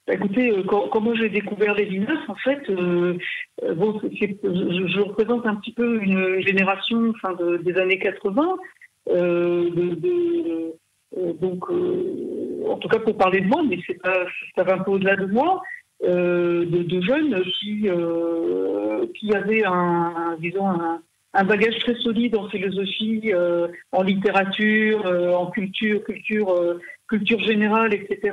Écoutez, 0.07 0.51
euh, 0.51 0.63
quand, 0.63 0.99
moi 0.99 1.13
j'ai 1.15 1.29
découvert 1.29 1.73
les 1.75 1.89
en 2.27 2.35
fait, 2.35 2.69
euh, 2.69 3.17
euh, 3.63 3.73
je, 4.11 5.01
représente 5.01 5.45
un 5.45 5.55
petit 5.55 5.73
peu 5.73 6.01
une 6.01 6.41
génération 6.41 7.13
des 7.63 7.77
années 7.77 7.99
80. 7.99 8.57
donc, 11.41 11.69
en 12.67 12.77
tout 12.77 12.87
cas 12.87 12.99
pour 12.99 13.17
parler 13.17 13.41
de 13.41 13.47
moi, 13.47 13.61
mais 13.67 13.79
c'est 13.85 14.01
pas, 14.01 14.25
ça 14.55 14.63
va 14.63 14.75
un 14.75 14.79
peu 14.79 14.91
au-delà 14.91 15.15
de 15.15 15.25
moi, 15.25 15.61
de, 16.03 17.01
jeunes 17.01 17.43
qui, 17.59 17.87
qui 19.15 19.35
avaient 19.35 19.63
un, 19.65 20.37
disons, 20.39 20.67
un, 21.33 21.43
bagage 21.43 21.77
très 21.79 21.95
solide 21.95 22.35
en 22.35 22.49
philosophie, 22.49 23.31
en 23.91 24.03
littérature, 24.03 25.05
en 25.37 25.47
culture, 25.51 26.03
culture, 26.03 26.79
culture 27.07 27.39
générale, 27.41 27.93
etc. 27.93 28.31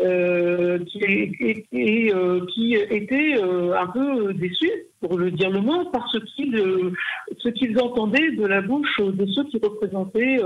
Euh, 0.00 0.78
qui, 0.84 1.64
et, 1.72 2.14
euh, 2.14 2.46
qui 2.54 2.74
étaient 2.74 3.34
euh, 3.36 3.76
un 3.76 3.88
peu 3.88 4.32
déçus, 4.32 4.70
pour 5.00 5.18
le 5.18 5.32
dire 5.32 5.50
le 5.50 5.60
moins, 5.60 5.86
par 5.86 6.08
ce 6.12 6.18
qu'ils 6.18 6.92
ce 7.38 7.48
qu'ils 7.48 7.76
entendaient 7.80 8.30
de 8.30 8.46
la 8.46 8.60
bouche 8.60 9.00
de 9.00 9.26
ceux 9.26 9.42
qui 9.44 9.58
représentaient 9.60 10.38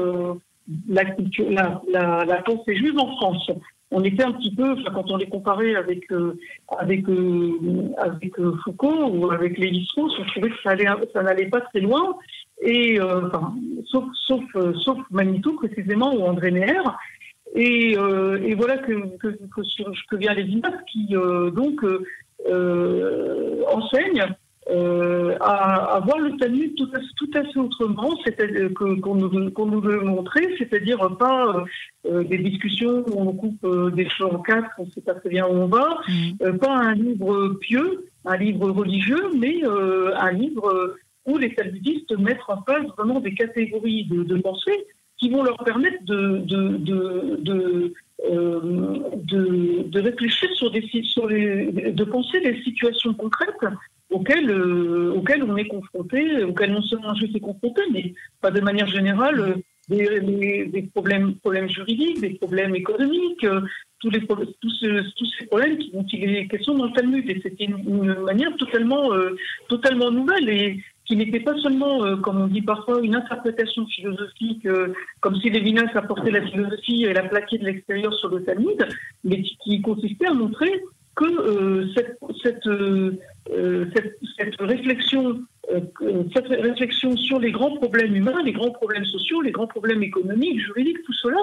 la, 0.88 2.42
pensée 2.46 2.76
juive 2.76 2.98
en 2.98 3.14
France. 3.16 3.50
On 3.90 4.02
était 4.02 4.24
un 4.24 4.32
petit 4.32 4.54
peu, 4.54 4.74
quand 4.90 5.10
on 5.10 5.18
les 5.18 5.28
comparait 5.28 5.74
avec 5.74 6.04
avec 6.78 7.04
Foucault 8.64 9.10
ou 9.12 9.30
avec 9.32 9.58
Lévi-Strauss, 9.58 10.14
on 10.18 10.24
trouvait 10.24 10.48
que 10.48 10.62
ça 10.62 10.70
allait 10.70 10.86
ça 11.12 11.22
n'allait 11.22 11.50
pas 11.50 11.60
très 11.60 11.80
loin. 11.80 12.16
Et 12.62 12.98
sauf 13.84 14.04
sauf 14.24 14.98
Manitou 15.10 15.56
précisément 15.56 16.14
ou 16.14 16.22
André 16.22 16.52
Neher, 16.52 16.80
et, 17.54 17.96
euh, 17.98 18.40
et, 18.42 18.54
voilà 18.54 18.78
que, 18.78 19.16
que, 19.18 19.28
que, 19.28 20.16
vient 20.16 20.32
Lévinas 20.32 20.72
qui 20.90 21.08
euh, 21.12 21.50
donc 21.50 21.84
euh, 21.84 23.62
enseigne 23.70 24.24
à, 25.40 25.96
à, 25.96 26.00
voir 26.00 26.18
le 26.18 26.36
Talmud 26.38 26.74
tout 26.76 26.88
à, 26.94 26.98
tout 27.16 27.30
à 27.34 27.42
fait 27.44 27.58
autrement, 27.58 28.16
c'est-à-dire 28.24 28.70
qu'on 28.74 29.14
nous, 29.16 29.80
veut 29.80 30.00
montrer, 30.00 30.54
c'est-à-dire 30.56 31.16
pas 31.18 31.64
des 32.04 32.38
discussions 32.38 33.04
où 33.08 33.20
on 33.20 33.32
coupe 33.32 33.94
des 33.94 34.08
choses 34.08 34.32
en 34.32 34.38
quatre, 34.38 34.70
on 34.78 34.86
ne 34.86 34.90
sait 34.90 35.00
pas 35.00 35.14
très 35.14 35.30
bien 35.30 35.46
où 35.46 35.52
on 35.52 35.66
va, 35.66 35.98
mmh. 36.08 36.58
pas 36.58 36.76
un 36.76 36.94
livre 36.94 37.56
pieux, 37.60 38.06
un 38.24 38.36
livre 38.36 38.70
religieux, 38.70 39.30
mais 39.36 39.62
un 39.64 40.30
livre 40.30 40.96
où 41.26 41.38
les 41.38 41.54
talmudistes 41.56 42.16
mettent 42.18 42.38
en 42.46 42.62
place 42.62 42.86
vraiment 42.96 43.18
des 43.18 43.34
catégories 43.34 44.06
de, 44.06 44.22
de 44.22 44.36
pensée 44.40 44.86
qui 45.22 45.30
vont 45.30 45.44
leur 45.44 45.58
permettre 45.58 46.02
de, 46.04 46.38
de, 46.38 46.60
de, 47.48 47.94
euh, 48.28 48.98
de, 49.14 49.84
de 49.86 50.00
réfléchir 50.00 50.50
sur 50.54 50.72
des 50.72 50.82
sur 51.04 51.28
les, 51.28 51.92
de 51.92 52.04
penser 52.04 52.40
les 52.40 52.60
situations 52.64 53.14
concrètes 53.14 53.64
auxquelles, 54.10 54.50
euh, 54.50 55.14
auxquelles 55.14 55.44
on 55.44 55.56
est 55.56 55.68
confronté, 55.68 56.42
auxquelles 56.42 56.72
non 56.72 56.82
seulement 56.82 57.14
je 57.14 57.26
suis 57.26 57.40
confronté, 57.40 57.82
mais 57.92 58.14
pas 58.40 58.50
de 58.50 58.60
manière 58.60 58.88
générale 58.88 59.40
euh, 59.40 59.54
des, 59.88 60.66
des, 60.66 60.82
problèmes, 60.82 61.36
problèmes 61.36 61.68
juridiques, 61.68 62.20
des 62.20 62.34
problèmes 62.34 62.74
économiques, 62.74 63.46
tous, 64.00 64.10
les, 64.10 64.20
tous, 64.60 64.84
tous 65.16 65.26
ces 65.38 65.46
problèmes 65.46 65.78
qui 65.78 66.48
question 66.48 66.74
dans 66.74 66.86
le 66.86 66.92
Talmud. 66.92 67.30
Et 67.30 67.40
c'était 67.42 67.64
une, 67.64 67.78
une, 67.78 68.14
manière 68.22 68.56
totalement, 68.56 69.10
totalement 69.68 70.10
nouvelle. 70.10 70.48
Et, 70.48 70.82
qui 71.04 71.16
n'était 71.16 71.40
pas 71.40 71.56
seulement, 71.58 72.04
euh, 72.04 72.16
comme 72.16 72.40
on 72.40 72.46
dit 72.46 72.62
parfois, 72.62 73.00
une 73.02 73.14
interprétation 73.14 73.86
philosophique, 73.86 74.64
euh, 74.66 74.92
comme 75.20 75.36
si 75.36 75.50
Lévinas 75.50 75.90
apportait 75.94 76.30
la 76.30 76.42
philosophie 76.46 77.04
et 77.04 77.12
la 77.12 77.22
plaquait 77.22 77.58
de 77.58 77.64
l'extérieur 77.64 78.14
sur 78.14 78.28
le 78.28 78.42
Talmud, 78.44 78.86
mais 79.24 79.42
qui, 79.42 79.82
consistait 79.82 80.26
à 80.26 80.34
montrer 80.34 80.82
que 81.14 81.24
euh, 81.24 81.86
cette, 81.94 82.18
cette, 82.42 82.68
cette, 84.38 84.60
réflexion, 84.60 85.42
cette 86.34 86.46
réflexion 86.48 87.16
sur 87.16 87.38
les 87.38 87.50
grands 87.50 87.76
problèmes 87.76 88.14
humains, 88.14 88.42
les 88.44 88.52
grands 88.52 88.70
problèmes 88.70 89.04
sociaux, 89.04 89.42
les 89.42 89.50
grands 89.50 89.66
problèmes 89.66 90.02
économiques, 90.02 90.60
juridiques, 90.60 91.02
tout 91.04 91.12
cela, 91.14 91.38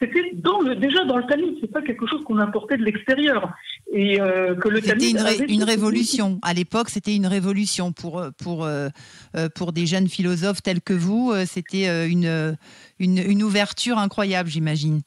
c'était 0.00 0.32
dans 0.34 0.60
le, 0.60 0.74
déjà 0.74 1.04
dans 1.04 1.18
le 1.18 1.24
Talmud, 1.24 1.56
c'est 1.60 1.70
pas 1.70 1.82
quelque 1.82 2.06
chose 2.06 2.22
qu'on 2.24 2.38
importait 2.38 2.76
de 2.76 2.84
l'extérieur. 2.84 3.52
Et 3.96 4.20
euh, 4.20 4.56
que 4.56 4.68
le 4.68 4.80
C'était 4.80 5.10
une, 5.10 5.24
une 5.48 5.62
révolution. 5.62 6.40
À 6.42 6.52
l'époque, 6.52 6.90
c'était 6.90 7.14
une 7.14 7.28
révolution 7.28 7.92
pour, 7.92 8.20
pour, 8.42 8.64
euh, 8.64 8.88
euh, 9.36 9.48
pour 9.54 9.72
des 9.72 9.86
jeunes 9.86 10.08
philosophes 10.08 10.62
tels 10.62 10.80
que 10.80 10.94
vous. 10.94 11.32
C'était 11.46 12.08
une, 12.10 12.56
une, 12.98 13.18
une 13.18 13.42
ouverture 13.44 13.98
incroyable, 13.98 14.48
j'imagine. 14.48 15.02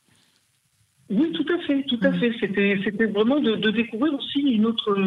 Oui, 1.10 1.34
tout 1.34 1.46
à 1.53 1.60
fait, 1.67 1.84
tout 1.84 2.00
à 2.01 2.12
mm. 2.12 2.20
fait. 2.20 2.32
C'était, 2.39 2.79
c'était 2.86 3.06
vraiment 3.08 3.41
de, 3.41 3.56
de, 3.56 3.72
découvrir 3.72 4.13
aussi 4.13 4.39
une 4.39 4.65
autre, 4.65 4.98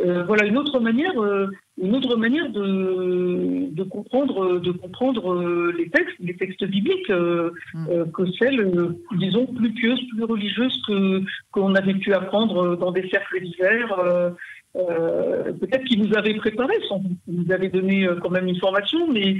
euh, 0.00 0.24
voilà 0.24 0.44
une 0.44 0.56
autre 0.56 0.80
manière, 0.80 1.16
euh, 1.22 1.46
une 1.80 1.96
autre 1.96 2.16
manière 2.16 2.50
de, 2.50 3.68
de 3.70 3.82
comprendre, 3.82 4.58
de 4.60 4.70
comprendre 4.70 5.34
euh, 5.34 5.74
les 5.76 5.90
textes, 5.90 6.16
les 6.20 6.36
textes 6.36 6.64
bibliques, 6.64 7.10
mm. 7.10 8.10
que 8.12 8.22
celles, 8.38 8.94
disons, 9.18 9.46
plus 9.46 9.72
pieuses, 9.72 10.00
plus 10.14 10.24
religieuses 10.24 10.82
que 10.86 11.22
qu'on 11.50 11.74
avait 11.74 11.94
pu 11.94 12.12
apprendre 12.14 12.76
dans 12.76 12.92
des 12.92 13.08
cercles 13.08 13.40
d'hiver. 13.40 13.88
peut-être 14.74 15.84
qu'ils 15.84 16.02
nous 16.02 16.16
avaient 16.16 16.34
préparé, 16.34 16.74
sans 16.88 17.02
nous 17.26 17.52
avaient 17.52 17.68
donné 17.68 18.08
quand 18.22 18.30
même 18.30 18.46
une 18.46 18.58
formation, 18.58 19.10
mais 19.12 19.36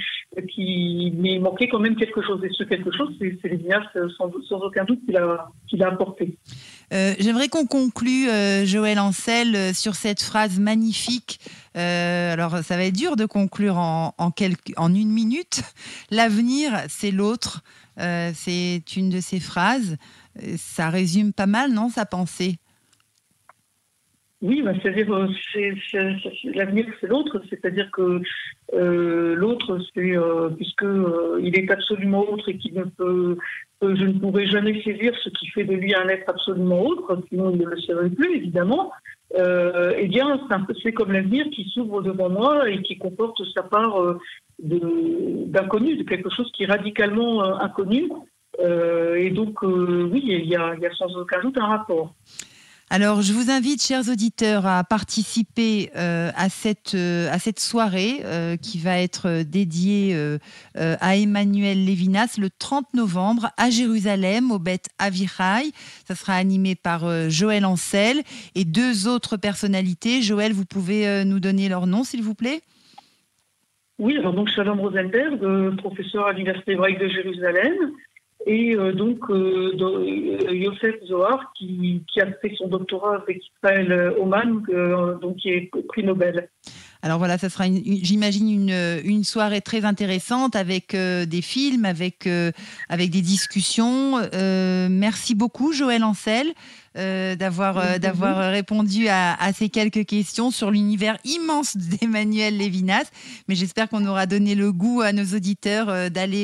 qui 0.48 1.12
mais 1.16 1.34
il 1.34 1.40
manquait 1.40 1.68
quand 1.68 1.80
même 1.80 1.96
quelque 1.96 2.22
chose. 2.22 2.44
Et 2.44 2.50
ce 2.52 2.64
quelque 2.64 2.90
chose, 2.92 3.12
c'est 3.20 3.48
l'Ignace 3.48 3.86
sans, 4.16 4.30
sans 4.48 4.58
aucun 4.58 4.84
doute 4.84 5.00
qu'il 5.06 5.16
a, 5.16 5.48
qu'il 5.68 5.82
a 5.82 5.88
apporté. 5.88 6.36
Euh, 6.92 7.14
j'aimerais 7.18 7.48
qu'on 7.48 7.66
conclue, 7.66 8.28
euh, 8.28 8.64
Joël 8.64 8.98
Ancel, 8.98 9.54
euh, 9.54 9.72
sur 9.72 9.94
cette 9.94 10.22
phrase 10.22 10.58
magnifique. 10.58 11.40
Alors, 11.74 12.58
ça 12.58 12.76
va 12.76 12.84
être 12.84 12.96
dur 12.96 13.16
de 13.16 13.26
conclure 13.26 13.76
en, 13.76 14.14
une 14.88 15.10
minute. 15.10 15.62
L'avenir, 16.10 16.72
c'est 16.88 17.10
l'autre. 17.10 17.62
c'est 17.96 18.96
une 18.96 19.10
de 19.10 19.20
ces 19.20 19.40
phrases. 19.40 19.96
Ça 20.56 20.90
résume 20.90 21.32
pas 21.32 21.46
mal, 21.46 21.72
non, 21.72 21.88
sa 21.88 22.06
pensée? 22.06 22.58
Oui, 24.42 24.60
bah, 24.60 24.72
c'est-à-dire 24.82 25.06
l'avenir 26.54 26.84
c'est 27.00 27.06
l'autre, 27.06 27.40
c'est-à-dire 27.48 27.90
que 27.90 28.20
l'autre 29.34 29.78
c'est 29.94 30.16
puisque 30.56 30.84
il 31.40 31.58
est 31.58 31.70
absolument 31.70 32.28
autre 32.28 32.50
et 32.50 32.58
qu'il 32.58 32.74
ne 32.74 32.84
peut 32.84 33.38
je 33.82 34.04
ne 34.04 34.18
pourrai 34.18 34.46
jamais 34.46 34.82
saisir 34.82 35.12
ce 35.22 35.28
qui 35.30 35.48
fait 35.48 35.64
de 35.64 35.74
lui 35.74 35.94
un 35.94 36.08
être 36.08 36.28
absolument 36.28 36.82
autre, 36.82 37.20
sinon 37.28 37.50
il 37.50 37.58
ne 37.58 37.66
le 37.66 37.76
serait 37.78 38.10
plus, 38.10 38.36
évidemment. 38.36 38.92
Euh, 39.36 39.92
eh 39.96 40.06
bien, 40.06 40.40
c'est 40.82 40.92
comme 40.92 41.12
l'avenir 41.12 41.46
qui 41.50 41.64
s'ouvre 41.70 42.02
devant 42.02 42.28
moi 42.28 42.68
et 42.68 42.82
qui 42.82 42.98
comporte 42.98 43.40
sa 43.52 43.62
part 43.62 44.00
euh, 44.00 44.18
d'inconnu, 44.58 45.96
de, 45.96 46.04
quelque 46.04 46.30
chose 46.30 46.50
qui 46.52 46.64
est 46.64 46.66
radicalement 46.66 47.42
euh, 47.42 47.54
inconnu. 47.60 48.10
et 48.60 49.30
donc, 49.30 49.62
oui, 49.62 50.22
il 50.24 50.46
y, 50.46 50.56
a, 50.56 50.74
il 50.74 50.80
y 50.80 50.86
a 50.86 50.94
sans 50.94 51.16
aucun 51.16 51.40
doute 51.40 51.58
un 51.58 51.66
rapport. 51.66 52.14
Alors, 52.90 53.22
je 53.22 53.32
vous 53.32 53.50
invite, 53.50 53.82
chers 53.82 54.08
auditeurs, 54.10 54.66
à 54.66 54.84
participer 54.84 55.90
euh, 55.96 56.30
à, 56.36 56.48
cette, 56.48 56.94
euh, 56.94 57.32
à 57.32 57.38
cette 57.38 57.58
soirée 57.58 58.20
euh, 58.24 58.56
qui 58.56 58.78
va 58.78 58.98
être 58.98 59.42
dédiée 59.42 60.14
à 60.76 61.16
Emmanuel 61.16 61.84
Lévinas 61.84 62.36
le 62.38 62.50
30 62.50 62.92
novembre 62.94 63.48
à 63.56 63.70
Jérusalem, 63.70 64.50
au 64.50 64.58
Beth 64.58 64.88
Avichai. 64.98 65.72
Ça 66.06 66.14
sera 66.14 66.34
animé 66.34 66.74
par 66.74 67.30
Joël 67.30 67.64
Ancel 67.64 68.18
et 68.54 68.64
deux 68.64 69.08
autres 69.08 69.36
personnalités. 69.36 70.22
Joël, 70.22 70.52
vous 70.52 70.66
pouvez 70.66 71.24
nous 71.24 71.40
donner 71.40 71.68
leur 71.68 71.86
nom, 71.86 72.04
s'il 72.04 72.22
vous 72.22 72.34
plaît? 72.34 72.60
Oui, 73.98 74.16
alors 74.18 74.34
donc 74.34 74.48
Shalom 74.48 74.80
Rosenberg, 74.80 75.76
professeur 75.76 76.26
à 76.26 76.32
l'Université 76.32 76.72
hébraïque 76.72 76.98
de 76.98 77.08
Jérusalem 77.08 77.74
et 78.46 78.76
euh, 78.76 78.92
donc 78.92 79.30
euh, 79.30 79.72
euh, 79.80 80.52
Yosef 80.52 81.02
Zohar 81.04 81.52
qui, 81.54 82.02
a 82.20 82.26
fait 82.40 82.54
son 82.56 82.68
doctorat 82.68 83.16
avec 83.16 83.42
Israël 83.56 84.14
Oman, 84.18 84.62
donc 85.20 85.36
qui 85.36 85.50
est 85.50 85.70
prix 85.88 86.04
Nobel. 86.04 86.48
Alors 87.04 87.18
voilà, 87.18 87.38
ça 87.38 87.50
sera, 87.50 87.66
j'imagine, 87.66 88.50
une, 88.50 89.00
une, 89.04 89.24
soirée 89.24 89.60
très 89.60 89.84
intéressante 89.84 90.56
avec 90.56 90.96
des 90.96 91.42
films, 91.42 91.84
avec, 91.84 92.26
avec 92.88 93.10
des 93.10 93.20
discussions. 93.20 94.18
merci 94.88 95.34
beaucoup, 95.34 95.72
Joël 95.72 96.02
Ancel. 96.02 96.54
Euh, 96.96 97.34
d'avoir 97.34 97.76
euh, 97.78 97.98
d'avoir 97.98 98.52
répondu 98.52 99.08
à, 99.08 99.52
ces 99.52 99.68
quelques 99.68 100.06
questions 100.06 100.52
sur 100.52 100.70
l'univers 100.70 101.18
immense 101.24 101.76
d'Emmanuel 102.00 102.56
Lévinas. 102.56 103.10
Mais 103.48 103.56
j'espère 103.56 103.88
qu'on 103.88 104.06
aura 104.06 104.26
donné 104.26 104.54
le 104.54 104.70
goût 104.70 105.00
à 105.00 105.12
nos 105.12 105.24
auditeurs 105.34 105.88
euh, 105.88 106.08
d'aller 106.08 106.34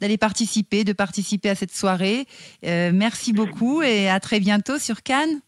d'aller 0.00 0.16
participer, 0.16 0.84
de 0.84 0.92
participer 0.92 1.48
à 1.48 1.54
cette 1.56 1.72
soirée. 1.72 2.26
merci 2.62 3.32
beaucoup 3.32 3.82
et 3.82 4.08
à 4.08 4.20
très 4.20 4.38
bientôt 4.38 4.78
sur 4.78 5.02
Cannes. 5.02 5.40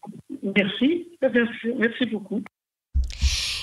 Merci, 0.43 1.07
merci, 1.77 2.05
beaucoup. 2.05 2.41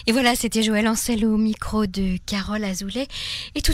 Et 0.06 0.12
voilà, 0.12 0.34
c'était 0.34 0.62
Joël 0.62 0.88
Ancel 0.88 1.24
au 1.24 1.36
micro 1.36 1.86
de 1.86 2.16
Carole 2.26 2.64
Azoulay. 2.64 3.06